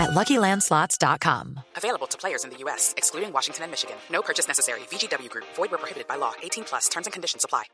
at 0.00 0.10
LuckyLandSlots.com. 0.10 1.60
Available 1.76 2.06
to 2.08 2.16
players 2.18 2.44
in 2.44 2.50
the 2.50 2.56
U.S., 2.64 2.94
excluding 2.96 3.32
Washington 3.32 3.64
and 3.64 3.70
Michigan. 3.70 3.96
No 4.10 4.22
purchase 4.22 4.48
necessary. 4.48 4.80
VGW 4.90 5.28
Group. 5.28 5.46
Void 5.56 5.70
where 5.70 5.78
prohibited 5.78 6.08
by 6.08 6.16
law. 6.16 6.32
18 6.42 6.64
plus. 6.64 6.88
Terms 6.88 7.06
and 7.06 7.12
conditions 7.12 7.44
apply. 7.44 7.64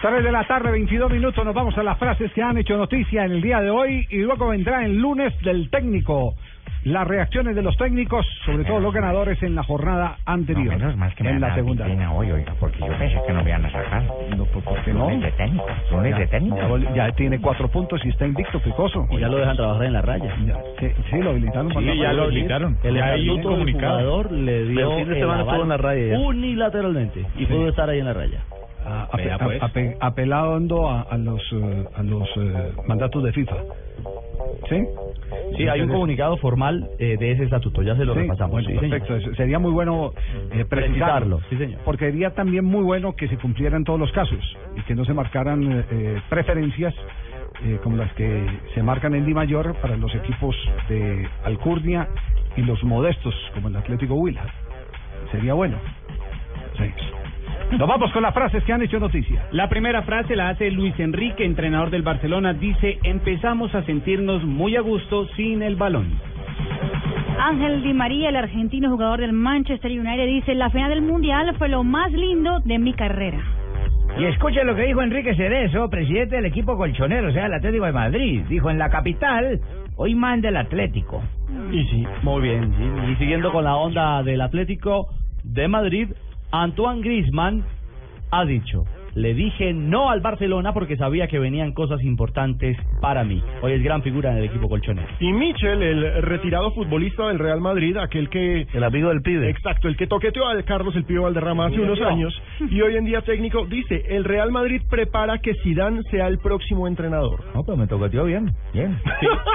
3 0.00 0.22
de 0.22 0.30
la 0.30 0.46
tarde, 0.46 0.70
22 0.70 1.10
minutos. 1.10 1.44
Nos 1.44 1.54
vamos 1.54 1.76
a 1.76 1.82
las 1.82 1.98
frases 1.98 2.32
que 2.32 2.40
han 2.40 2.56
hecho 2.56 2.76
noticia 2.76 3.24
en 3.24 3.32
el 3.32 3.42
día 3.42 3.58
de 3.58 3.68
hoy 3.68 4.06
y 4.10 4.18
luego 4.18 4.48
vendrá 4.48 4.84
el 4.84 4.94
lunes 4.94 5.32
del 5.42 5.68
técnico. 5.70 6.34
Las 6.84 7.06
reacciones 7.08 7.54
de 7.56 7.62
los 7.62 7.76
técnicos, 7.76 8.24
sobre 8.44 8.64
todo 8.64 8.78
los 8.80 8.94
ganadores 8.94 9.42
en 9.42 9.54
la 9.54 9.62
jornada 9.64 10.18
anterior. 10.24 10.72
No, 10.74 10.78
menos 10.78 10.96
mal 10.96 11.14
que 11.14 11.24
me 11.24 11.30
en 11.30 11.40
la 11.40 11.54
segunda. 11.54 11.86
Hoy, 12.12 12.30
oiga, 12.30 12.54
porque 12.60 12.78
yo 12.78 12.86
pensé 12.98 13.20
que 13.26 13.32
no 13.32 13.42
me 13.42 13.50
iban 13.50 13.64
a 13.66 13.70
sacar. 13.70 14.02
No, 14.36 14.44
¿por 14.46 14.62
por 14.62 14.82
qué 14.84 14.92
no? 14.92 15.00
Lunes 15.10 15.22
de 15.22 15.32
técnico, 15.32 15.66
lunes 15.90 16.16
de 16.18 16.26
técnico. 16.28 16.78
Ya, 16.94 17.10
tiene 17.12 17.40
cuatro 17.40 17.68
puntos 17.68 18.00
y 18.04 18.08
está 18.10 18.26
invicto, 18.26 18.60
Picoso. 18.60 19.06
Y 19.10 19.18
ya 19.18 19.28
lo 19.28 19.38
dejan 19.38 19.56
trabajar 19.56 19.84
en 19.86 19.92
la 19.92 20.02
raya. 20.02 20.34
Ya, 20.46 20.56
sí, 20.78 20.88
sí, 21.10 21.18
lo 21.18 21.30
habilitaron 21.30 21.68
para 21.68 21.80
Sí, 21.92 21.98
ya 21.98 22.12
lo 22.12 22.22
habilitaron. 22.24 22.78
El 22.82 22.96
estatuto 22.96 23.56
del 23.56 23.72
jugador 23.72 24.32
le 24.32 24.64
dio 24.66 24.90
El 24.92 24.96
fin 25.00 25.08
de 25.08 25.14
el 25.14 25.20
semana 25.20 25.40
aval 25.42 25.46
estuvo 25.56 25.62
en 25.64 25.68
la 25.68 25.76
raya 25.76 26.06
ya. 26.06 26.18
unilateralmente 26.18 27.26
y 27.36 27.46
pudo 27.46 27.68
estar 27.68 27.90
ahí 27.90 27.98
en 27.98 28.04
la 28.06 28.12
raya. 28.14 28.40
a- 28.86 29.08
ape- 29.12 29.38
pues. 29.44 29.62
a- 29.62 29.66
ape- 29.66 29.96
apelando 30.00 30.88
a, 30.88 31.02
a 31.02 31.18
los, 31.18 31.42
eh, 31.52 31.84
a 31.94 32.02
los 32.02 32.26
eh, 32.36 32.72
mandatos 32.86 33.22
de 33.24 33.32
FIFA. 33.32 33.56
¿Sí? 34.70 34.82
Sí, 35.56 35.66
hay 35.68 35.80
un 35.80 35.88
comunicado 35.88 36.36
formal 36.38 36.88
eh, 36.98 37.16
de 37.18 37.32
ese 37.32 37.44
estatuto, 37.44 37.82
ya 37.82 37.96
se 37.96 38.04
lo 38.04 38.14
Sí, 38.14 38.20
repasamos. 38.20 38.52
bueno, 38.52 38.68
sí, 38.68 38.74
señor. 38.76 38.90
perfecto. 38.90 39.16
Eso 39.16 39.34
Sería 39.34 39.58
muy 39.58 39.72
bueno 39.72 40.12
eh, 40.52 40.64
precisarlo. 40.64 40.68
Precisarlo, 40.68 41.40
sí, 41.50 41.56
señor. 41.56 41.80
Porque 41.84 42.06
sería 42.06 42.30
también 42.34 42.64
muy 42.64 42.82
bueno 42.82 43.14
que 43.14 43.28
se 43.28 43.36
cumplieran 43.36 43.84
todos 43.84 43.98
los 44.00 44.12
casos 44.12 44.38
y 44.76 44.82
que 44.82 44.94
no 44.94 45.04
se 45.04 45.14
marcaran 45.14 45.62
eh, 45.72 45.84
eh, 45.90 46.20
preferencias 46.28 46.94
eh, 47.64 47.78
como 47.82 47.96
las 47.96 48.12
que 48.14 48.46
se 48.74 48.82
marcan 48.82 49.14
en 49.14 49.26
Di 49.26 49.34
Mayor 49.34 49.74
para 49.82 49.96
los 49.96 50.14
equipos 50.14 50.54
de 50.88 51.26
Alcurnia 51.44 52.08
y 52.56 52.62
los 52.62 52.82
modestos 52.84 53.34
como 53.54 53.68
el 53.68 53.76
Atlético 53.76 54.14
Huila. 54.14 54.46
Sería 55.32 55.54
bueno. 55.54 55.76
Sí. 56.76 56.84
Nos 57.70 57.86
vamos 57.86 58.10
con 58.12 58.22
las 58.22 58.32
frases 58.32 58.64
que 58.64 58.72
han 58.72 58.82
hecho 58.82 58.98
noticia. 58.98 59.46
La 59.52 59.68
primera 59.68 60.02
frase 60.02 60.34
la 60.34 60.48
hace 60.48 60.70
Luis 60.70 60.98
Enrique, 60.98 61.44
entrenador 61.44 61.90
del 61.90 62.02
Barcelona. 62.02 62.54
Dice, 62.54 62.98
empezamos 63.02 63.74
a 63.74 63.82
sentirnos 63.82 64.42
muy 64.42 64.74
a 64.76 64.80
gusto 64.80 65.26
sin 65.36 65.62
el 65.62 65.76
balón. 65.76 66.18
Ángel 67.38 67.82
Di 67.82 67.92
María, 67.92 68.30
el 68.30 68.36
argentino 68.36 68.90
jugador 68.90 69.20
del 69.20 69.34
Manchester 69.34 69.90
United, 69.90 70.26
dice, 70.26 70.54
la 70.54 70.70
final 70.70 70.90
del 70.90 71.02
Mundial 71.02 71.54
fue 71.56 71.68
lo 71.68 71.84
más 71.84 72.10
lindo 72.10 72.60
de 72.60 72.78
mi 72.78 72.94
carrera. 72.94 73.38
Y 74.18 74.24
escuche 74.24 74.64
lo 74.64 74.74
que 74.74 74.82
dijo 74.82 75.02
Enrique 75.02 75.36
Cerezo, 75.36 75.90
presidente 75.90 76.36
del 76.36 76.46
equipo 76.46 76.76
colchonero, 76.76 77.28
o 77.28 77.32
sea, 77.32 77.46
el 77.46 77.52
Atlético 77.52 77.84
de 77.84 77.92
Madrid. 77.92 78.44
Dijo, 78.48 78.70
en 78.70 78.78
la 78.78 78.88
capital, 78.88 79.60
hoy 79.96 80.14
manda 80.14 80.48
el 80.48 80.56
Atlético. 80.56 81.22
Y 81.70 81.84
sí, 81.84 82.06
muy 82.22 82.42
bien. 82.42 82.72
Y 83.12 83.14
siguiendo 83.16 83.52
con 83.52 83.64
la 83.64 83.76
onda 83.76 84.22
del 84.22 84.40
Atlético 84.40 85.08
de 85.44 85.68
Madrid, 85.68 86.08
Antoine 86.50 87.02
Griezmann 87.02 87.64
ha 88.30 88.44
dicho, 88.46 88.86
le 89.14 89.34
dije 89.34 89.72
no 89.72 90.10
al 90.10 90.20
Barcelona 90.20 90.72
porque 90.72 90.96
sabía 90.96 91.26
que 91.28 91.38
venían 91.38 91.72
cosas 91.72 92.02
importantes 92.02 92.76
para 93.00 93.24
mí. 93.24 93.42
Hoy 93.62 93.72
es 93.72 93.82
gran 93.82 94.02
figura 94.02 94.30
en 94.32 94.38
el 94.38 94.44
equipo 94.44 94.68
colchonero. 94.68 95.08
Y 95.20 95.32
Michel, 95.32 95.82
el 95.82 96.22
retirado 96.22 96.70
futbolista 96.72 97.28
del 97.28 97.38
Real 97.38 97.60
Madrid, 97.60 97.96
aquel 97.96 98.28
que... 98.28 98.66
El 98.72 98.84
amigo 98.84 99.08
del 99.08 99.22
pibe. 99.22 99.48
Exacto, 99.50 99.88
el 99.88 99.96
que 99.96 100.06
toqueteó 100.06 100.46
a 100.48 100.62
Carlos 100.62 100.94
el 100.96 101.04
Pío 101.04 101.22
Valderrama 101.22 101.66
hace 101.66 101.80
unos 101.80 102.00
años 102.02 102.34
y 102.70 102.80
hoy 102.80 102.96
en 102.96 103.04
día 103.04 103.22
técnico, 103.22 103.66
dice, 103.66 104.02
el 104.08 104.24
Real 104.24 104.50
Madrid 104.50 104.82
prepara 104.88 105.38
que 105.38 105.54
Zidane 105.62 106.02
sea 106.10 106.26
el 106.28 106.38
próximo 106.38 106.86
entrenador. 106.86 107.44
No, 107.54 107.62
pero 107.64 107.76
me 107.76 107.86
toqueteó 107.86 108.24
bien, 108.24 108.52
bien. 108.72 108.96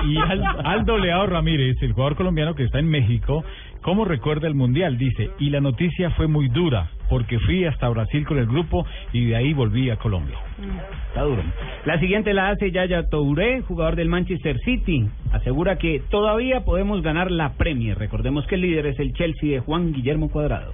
Y 0.07 0.17
Al- 0.17 0.43
Aldo 0.65 0.97
Leao 0.97 1.25
Ramírez, 1.27 1.77
el 1.81 1.93
jugador 1.93 2.15
colombiano 2.15 2.55
que 2.55 2.63
está 2.63 2.79
en 2.79 2.87
México, 2.87 3.43
¿cómo 3.81 4.05
recuerda 4.05 4.47
el 4.47 4.55
Mundial? 4.55 4.97
Dice, 4.97 5.29
y 5.39 5.49
la 5.49 5.61
noticia 5.61 6.09
fue 6.11 6.27
muy 6.27 6.49
dura, 6.49 6.89
porque 7.13 7.37
fui 7.41 7.63
hasta 7.63 7.87
Brasil 7.89 8.25
con 8.25 8.39
el 8.39 8.47
grupo 8.47 8.87
y 9.11 9.25
de 9.25 9.35
ahí 9.35 9.53
volví 9.53 9.87
a 9.91 9.97
Colombia. 9.97 10.35
Está 11.09 11.21
duro. 11.21 11.43
La 11.85 11.99
siguiente 11.99 12.33
la 12.33 12.49
hace 12.49 12.71
Yaya 12.71 13.07
Touré, 13.07 13.61
jugador 13.61 13.95
del 13.95 14.09
Manchester 14.09 14.57
City. 14.65 15.07
Asegura 15.31 15.77
que 15.77 16.01
todavía 16.09 16.61
podemos 16.61 17.03
ganar 17.03 17.29
la 17.29 17.53
Premier. 17.53 17.99
Recordemos 17.99 18.47
que 18.47 18.55
el 18.55 18.61
líder 18.61 18.87
es 18.87 18.99
el 18.99 19.13
Chelsea 19.13 19.51
de 19.51 19.59
Juan 19.59 19.93
Guillermo 19.93 20.31
Cuadrado. 20.31 20.73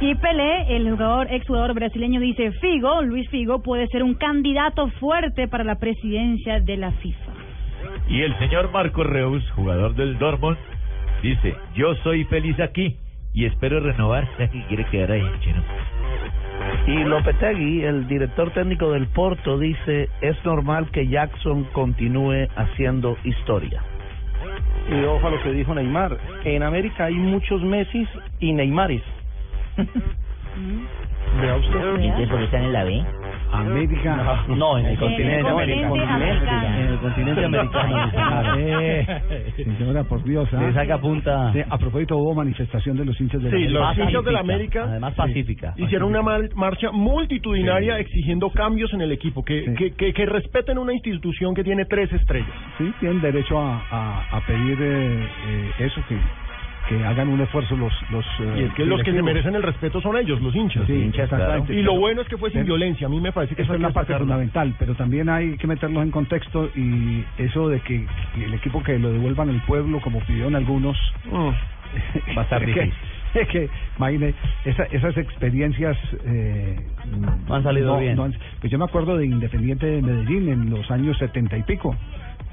Y 0.00 0.16
Pelé, 0.16 0.74
el 0.74 0.90
jugador, 0.90 1.28
exjugador 1.30 1.72
brasileño, 1.74 2.18
dice, 2.18 2.50
Figo, 2.60 3.02
Luis 3.02 3.30
Figo, 3.30 3.62
puede 3.62 3.86
ser 3.92 4.02
un 4.02 4.14
candidato 4.14 4.88
fuerte 4.98 5.46
para 5.46 5.62
la 5.62 5.76
presidencia 5.76 6.58
de 6.58 6.78
la 6.78 6.90
FIFA. 6.90 7.32
Y 8.08 8.22
el 8.22 8.36
señor 8.40 8.72
Marco 8.72 9.04
Reus, 9.04 9.48
jugador 9.52 9.94
del 9.94 10.18
Dortmund, 10.18 10.58
dice, 11.22 11.54
yo 11.76 11.94
soy 12.02 12.24
feliz 12.24 12.58
aquí 12.58 12.96
y 13.32 13.46
espero 13.46 13.80
renovar. 13.80 14.28
¿Qué 14.38 14.64
quiere 14.68 14.84
quedar 14.86 15.12
ahí, 15.12 15.24
chino? 15.40 15.62
Y 16.86 17.04
Lopetegui, 17.04 17.84
el 17.84 18.06
director 18.06 18.50
técnico 18.52 18.92
del 18.92 19.06
Porto, 19.08 19.58
dice, 19.58 20.08
es 20.20 20.44
normal 20.44 20.90
que 20.90 21.06
Jackson 21.06 21.64
continúe 21.72 22.48
haciendo 22.56 23.16
historia. 23.24 23.82
Y 24.90 25.04
ojo 25.04 25.26
a 25.26 25.30
lo 25.30 25.42
que 25.42 25.52
dijo 25.52 25.74
Neymar, 25.74 26.18
en 26.44 26.62
América 26.62 27.04
hay 27.06 27.14
muchos 27.14 27.62
Messi 27.62 28.06
y 28.40 28.52
Neymares. 28.52 29.02
Vea 31.40 31.56
usted. 31.56 32.00
¿Y 32.18 32.26
por 32.26 32.38
qué 32.38 32.44
están 32.44 32.64
en 32.64 32.72
la 32.72 32.84
B? 32.84 33.04
América. 33.52 34.44
No, 34.48 34.78
en 34.78 34.86
el 34.86 34.92
En 34.92 34.96
continente 34.98 35.40
el 35.40 35.46
americano. 35.46 35.88
continente 35.90 36.14
americano. 36.14 36.78
En 36.78 36.86
el 36.88 36.98
continente 36.98 37.44
americano. 37.44 38.54
Eh, 38.58 39.22
señora, 39.78 40.04
por 40.04 40.22
Dios. 40.24 40.48
¿ah? 40.52 40.62
Le 40.62 40.72
saca 40.72 40.98
punta. 40.98 41.52
Sí, 41.52 41.60
a 41.68 41.78
propósito, 41.78 42.16
hubo 42.16 42.34
manifestación 42.34 42.96
de 42.96 43.04
los 43.04 43.20
hinchas 43.20 43.42
de 43.42 43.50
la 43.50 43.56
Sí, 43.56 43.62
América. 43.64 43.80
los 43.80 43.98
hinchas 43.98 44.24
de 44.24 44.32
la 44.32 44.40
América 44.40 44.82
Además 44.84 45.12
sí, 45.14 45.16
pacífica. 45.18 45.74
hicieron 45.76 46.08
una 46.10 46.22
mar- 46.22 46.48
marcha 46.54 46.90
multitudinaria 46.92 47.98
exigiendo 47.98 48.50
cambios 48.50 48.92
en 48.94 49.00
el 49.02 49.12
equipo, 49.12 49.44
que, 49.44 49.64
Sí. 49.64 49.74
que, 49.74 49.90
que, 49.94 50.12
que 50.12 50.26
respeten 50.26 50.78
una 50.78 50.92
institución 50.92 51.54
que 51.54 51.64
tiene 51.64 51.84
tres 51.84 52.12
estrellas. 52.12 52.48
Sí, 52.78 52.92
tienen 53.00 53.20
derecho 53.20 53.58
a, 53.58 53.82
a, 53.90 54.36
a 54.36 54.40
pedir 54.46 54.78
eh, 54.80 55.28
eh, 55.48 55.70
eso, 55.80 56.00
que, 56.08 56.16
que 56.90 57.04
hagan 57.06 57.28
un 57.28 57.40
esfuerzo 57.40 57.76
los... 57.76 57.92
los 58.10 58.26
eh, 58.40 58.54
Y 58.58 58.62
es 58.64 58.74
que 58.74 58.84
los 58.84 59.00
que 59.02 59.12
se 59.12 59.22
merecen 59.22 59.54
el 59.54 59.62
respeto 59.62 60.00
son 60.00 60.16
ellos, 60.18 60.42
los 60.42 60.54
hinchas. 60.54 60.84
Sí, 60.86 61.10
exactamente. 61.14 61.72
Y 61.72 61.82
lo 61.82 61.94
bueno 61.98 62.20
es 62.20 62.28
que 62.28 62.36
fue 62.36 62.50
sin 62.50 62.62
Pero- 62.64 62.74
violencia. 62.76 63.06
A 63.06 63.10
mí 63.10 63.20
me 63.20 63.30
parece 63.32 63.54
que 63.54 63.62
Esa 63.62 63.72
eso 63.72 63.76
es 63.76 63.80
la 63.80 63.90
parte 63.92 64.14
fundamental, 64.18 64.74
pero 64.78 64.94
también 64.96 65.28
hay 65.28 65.56
que 65.56 65.66
meterlos 65.68 66.02
en 66.02 66.10
contexto 66.10 66.68
y 66.74 67.24
eso 67.38 67.68
de 67.68 67.80
que, 67.80 68.04
el 68.44 68.54
equipo 68.54 68.82
que 68.82 68.98
lo 68.98 69.12
devuelvan 69.12 69.48
al 69.50 69.62
pueblo, 69.66 70.00
como 70.00 70.20
pidieron 70.20 70.54
algunos, 70.56 70.98
Mm. 71.26 71.50
Va 72.36 72.42
a 72.42 72.44
estar 72.44 72.60
difícil. 72.66 72.92
Es 73.34 73.46
que, 73.48 73.68
imagine, 73.96 74.34
esa- 74.64 74.84
esas 74.90 75.16
experiencias... 75.16 75.96
Eh, 76.26 76.76
No 77.48 77.54
han 77.54 77.62
salido 77.62 77.98
bien. 77.98 78.18
han- 78.18 78.34
pues 78.60 78.70
yo 78.72 78.78
me 78.78 78.84
acuerdo 78.84 79.16
de 79.16 79.26
Independiente 79.26 79.86
de 79.86 80.02
Medellín 80.02 80.48
en 80.48 80.70
los 80.70 80.90
años 80.90 81.16
setenta 81.18 81.56
y 81.56 81.62
pico, 81.62 81.94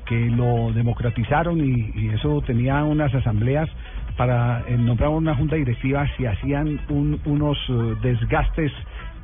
que 0.07 0.29
lo 0.31 0.71
democratizaron 0.73 1.59
y, 1.63 1.91
y 1.95 2.09
eso 2.09 2.41
tenía 2.41 2.83
unas 2.83 3.13
asambleas 3.13 3.69
para 4.15 4.63
eh, 4.67 4.77
nombrar 4.77 5.09
una 5.09 5.35
junta 5.35 5.55
directiva 5.55 6.05
si 6.17 6.25
hacían 6.25 6.79
un- 6.89 7.19
unos 7.25 7.57
eh, 7.69 7.95
desgastes 8.01 8.71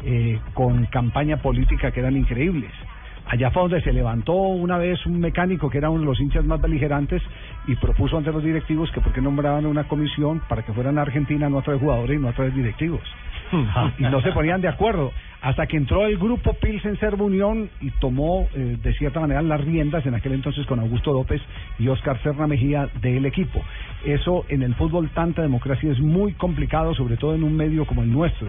eh, 0.05 0.39
con 0.53 0.85
campaña 0.87 1.37
política 1.37 1.91
que 1.91 1.99
eran 2.01 2.17
increíbles. 2.17 2.71
Allá 3.25 3.51
fue 3.51 3.63
donde 3.63 3.81
se 3.81 3.93
levantó 3.93 4.33
una 4.33 4.77
vez 4.77 5.05
un 5.05 5.19
mecánico 5.19 5.69
que 5.69 5.77
era 5.77 5.89
uno 5.89 6.01
de 6.01 6.05
los 6.05 6.19
hinchas 6.19 6.45
más 6.45 6.61
beligerantes 6.61 7.21
y 7.67 7.75
propuso 7.75 8.17
ante 8.17 8.31
los 8.31 8.43
directivos 8.43 8.91
que 8.91 9.01
por 9.01 9.13
qué 9.13 9.21
nombraban 9.21 9.65
una 9.65 9.85
comisión 9.85 10.41
para 10.47 10.63
que 10.63 10.73
fueran 10.73 10.97
a 10.97 11.03
Argentina 11.03 11.49
no 11.49 11.59
a 11.59 11.61
traer 11.61 11.79
jugadores 11.79 12.17
y 12.17 12.21
no 12.21 12.29
a 12.29 12.33
traer 12.33 12.53
directivos. 12.53 13.01
y 13.97 14.03
no 14.03 14.21
se 14.21 14.31
ponían 14.31 14.61
de 14.61 14.67
acuerdo 14.67 15.11
hasta 15.41 15.67
que 15.67 15.75
entró 15.77 16.05
el 16.05 16.17
grupo 16.17 16.53
Pilsen 16.53 16.97
Servo 16.99 17.25
Unión 17.25 17.69
y 17.81 17.91
tomó 17.91 18.47
eh, 18.55 18.77
de 18.81 18.93
cierta 18.93 19.19
manera 19.19 19.41
las 19.41 19.59
riendas 19.59 20.05
en 20.05 20.15
aquel 20.15 20.33
entonces 20.33 20.65
con 20.65 20.79
Augusto 20.79 21.11
López 21.11 21.41
y 21.79 21.89
Oscar 21.89 22.21
Serna 22.23 22.47
Mejía 22.47 22.89
del 23.01 23.25
equipo. 23.25 23.61
Eso 24.05 24.45
en 24.47 24.63
el 24.63 24.73
fútbol 24.75 25.09
tanta 25.09 25.41
democracia 25.41 25.91
es 25.91 25.99
muy 25.99 26.33
complicado, 26.33 26.95
sobre 26.95 27.17
todo 27.17 27.35
en 27.35 27.43
un 27.43 27.57
medio 27.57 27.85
como 27.85 28.03
el 28.03 28.11
nuestro. 28.11 28.47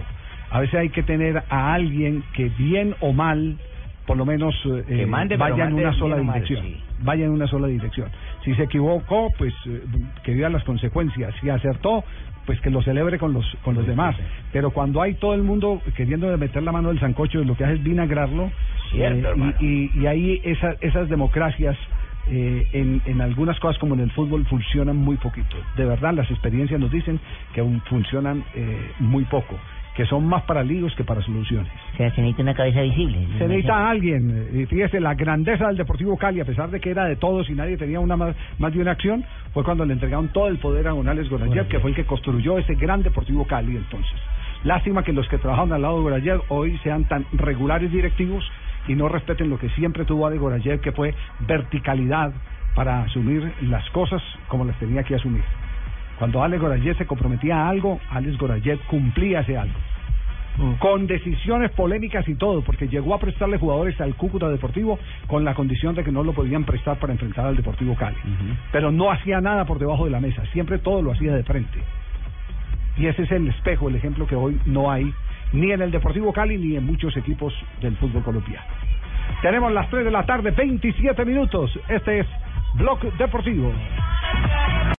A 0.50 0.60
veces 0.60 0.76
hay 0.76 0.90
que 0.90 1.02
tener 1.02 1.42
a 1.48 1.74
alguien 1.74 2.22
que 2.32 2.48
bien 2.50 2.94
o 3.00 3.12
mal 3.12 3.58
por 4.06 4.16
lo 4.16 4.24
menos 4.26 4.54
eh, 4.88 5.06
mande, 5.06 5.36
pero 5.36 5.50
vaya 5.56 5.64
en 5.68 5.74
una 5.74 5.92
sola 5.98 6.16
dirección. 6.34 6.64
sí. 6.64 6.80
Vaya 7.00 7.24
en 7.24 7.30
una 7.32 7.46
sola 7.46 7.66
dirección. 7.68 8.08
Si 8.44 8.54
se 8.54 8.62
equivocó, 8.64 9.30
pues 9.36 9.52
eh, 9.66 9.82
que 10.22 10.32
viva 10.34 10.48
las 10.48 10.64
consecuencias. 10.64 11.34
Si 11.40 11.48
acertó, 11.50 12.04
pues 12.46 12.60
que 12.60 12.70
lo 12.70 12.82
celebre 12.82 13.18
con 13.18 13.32
los 13.32 13.44
con 13.62 13.74
los 13.74 13.86
demás. 13.86 14.14
Pero 14.52 14.70
cuando 14.70 15.00
hay 15.02 15.14
todo 15.14 15.34
el 15.34 15.42
mundo 15.42 15.80
queriendo 15.96 16.36
meter 16.38 16.62
la 16.62 16.72
mano 16.72 16.88
del 16.90 17.00
sancocho, 17.00 17.42
lo 17.44 17.56
que 17.56 17.64
hace 17.64 17.74
es 17.74 17.82
vinagrarlo. 17.82 18.50
Cierto, 18.90 19.28
eh, 19.34 19.54
y, 19.60 19.66
y, 19.66 19.90
y 20.02 20.06
ahí 20.06 20.40
esa- 20.44 20.76
esas 20.80 21.08
democracias 21.08 21.76
eh, 22.26 22.66
en, 22.72 23.02
en 23.06 23.20
algunas 23.20 23.58
cosas 23.60 23.78
como 23.78 23.94
en 23.94 24.00
el 24.00 24.10
fútbol 24.12 24.46
funcionan 24.46 24.96
muy 24.96 25.16
poquito. 25.16 25.56
De 25.76 25.84
verdad, 25.84 26.14
las 26.14 26.30
experiencias 26.30 26.78
nos 26.80 26.90
dicen 26.90 27.18
que 27.54 27.60
aún 27.60 27.80
funcionan 27.82 28.44
eh, 28.54 28.92
muy 28.98 29.24
poco, 29.24 29.58
que 29.94 30.04
son 30.06 30.26
más 30.26 30.42
para 30.42 30.62
líos 30.62 30.94
que 30.96 31.04
para 31.04 31.22
soluciones. 31.22 31.70
O 31.94 31.96
sea, 31.96 32.10
se 32.14 32.20
necesita 32.20 32.42
una 32.42 32.54
cabeza 32.54 32.80
visible. 32.82 33.26
Se 33.38 33.46
necesita 33.46 33.88
alguien, 33.88 34.48
eh, 34.52 34.66
fíjese, 34.68 35.00
la 35.00 35.14
grandeza 35.14 35.68
del 35.68 35.76
Deportivo 35.76 36.16
Cali, 36.16 36.40
a 36.40 36.44
pesar 36.44 36.70
de 36.70 36.80
que 36.80 36.90
era 36.90 37.04
de 37.04 37.16
todos 37.16 37.48
y 37.48 37.54
nadie 37.54 37.76
tenía 37.76 38.00
una 38.00 38.16
más, 38.16 38.34
más 38.58 38.72
de 38.72 38.80
una 38.80 38.90
acción, 38.92 39.24
fue 39.52 39.62
cuando 39.62 39.84
le 39.84 39.92
entregaron 39.92 40.28
todo 40.28 40.48
el 40.48 40.58
poder 40.58 40.88
a 40.88 40.92
González 40.92 41.28
Gorayev, 41.28 41.68
que 41.68 41.78
fue 41.78 41.90
el 41.90 41.96
que 41.96 42.04
construyó 42.04 42.58
ese 42.58 42.74
gran 42.74 43.02
Deportivo 43.02 43.46
Cali 43.46 43.76
entonces. 43.76 44.14
Lástima 44.64 45.02
que 45.04 45.12
los 45.12 45.28
que 45.28 45.38
trabajaron 45.38 45.72
al 45.72 45.82
lado 45.82 45.98
de 45.98 46.02
Gorayev 46.02 46.40
hoy 46.48 46.76
sean 46.82 47.04
tan 47.04 47.26
regulares 47.32 47.92
directivos 47.92 48.44
y 48.88 48.94
no 48.94 49.08
respeten 49.08 49.48
lo 49.48 49.58
que 49.58 49.68
siempre 49.70 50.04
tuvo 50.04 50.28
de 50.28 50.38
Gorayev, 50.38 50.80
que 50.80 50.92
fue 50.92 51.14
verticalidad 51.46 52.32
para 52.74 53.02
asumir 53.02 53.52
las 53.62 53.88
cosas 53.90 54.22
como 54.48 54.64
las 54.64 54.76
tenía 54.78 55.04
que 55.04 55.14
asumir. 55.14 55.44
Cuando 56.18 56.42
Alex 56.42 56.62
Gorayev 56.62 56.96
se 56.96 57.06
comprometía 57.06 57.64
a 57.64 57.68
algo, 57.68 58.00
Alex 58.10 58.38
Gorayev 58.38 58.78
cumplía 58.86 59.40
ese 59.40 59.58
algo 59.58 59.74
con 60.78 61.06
decisiones 61.06 61.70
polémicas 61.72 62.28
y 62.28 62.36
todo, 62.36 62.62
porque 62.62 62.88
llegó 62.88 63.14
a 63.14 63.18
prestarle 63.18 63.58
jugadores 63.58 64.00
al 64.00 64.14
Cúcuta 64.14 64.48
Deportivo 64.48 64.98
con 65.26 65.44
la 65.44 65.54
condición 65.54 65.94
de 65.94 66.04
que 66.04 66.12
no 66.12 66.22
lo 66.22 66.32
podían 66.32 66.64
prestar 66.64 66.98
para 66.98 67.12
enfrentar 67.12 67.46
al 67.46 67.56
Deportivo 67.56 67.94
Cali. 67.96 68.16
Pero 68.70 68.92
no 68.92 69.10
hacía 69.10 69.40
nada 69.40 69.64
por 69.64 69.78
debajo 69.78 70.04
de 70.04 70.10
la 70.10 70.20
mesa, 70.20 70.44
siempre 70.52 70.78
todo 70.78 71.02
lo 71.02 71.12
hacía 71.12 71.34
de 71.34 71.42
frente. 71.42 71.80
Y 72.96 73.06
ese 73.06 73.22
es 73.24 73.32
el 73.32 73.48
espejo, 73.48 73.88
el 73.88 73.96
ejemplo 73.96 74.26
que 74.26 74.36
hoy 74.36 74.60
no 74.66 74.90
hay 74.90 75.12
ni 75.52 75.72
en 75.72 75.82
el 75.82 75.90
Deportivo 75.90 76.32
Cali 76.32 76.56
ni 76.56 76.76
en 76.76 76.86
muchos 76.86 77.16
equipos 77.16 77.52
del 77.80 77.96
fútbol 77.96 78.22
colombiano. 78.22 78.66
Tenemos 79.42 79.72
las 79.72 79.88
3 79.90 80.04
de 80.04 80.10
la 80.10 80.24
tarde, 80.24 80.52
27 80.52 81.24
minutos. 81.24 81.76
Este 81.88 82.20
es 82.20 82.26
Blog 82.74 83.00
Deportivo. 83.16 83.72